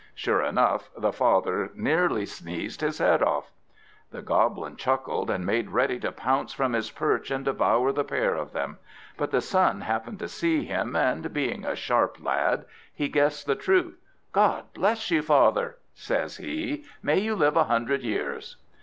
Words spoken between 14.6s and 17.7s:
bless you, father!" says he; "may you live a